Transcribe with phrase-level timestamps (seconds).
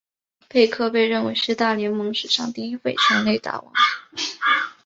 [0.49, 3.71] 贝克被认为是大联盟史上第一位全垒打王。